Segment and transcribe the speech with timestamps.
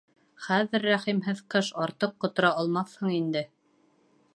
[0.45, 3.47] Хәҙер, рәхимһеҙ ҡыш, артыҡ ҡотора алмаҫһың инде.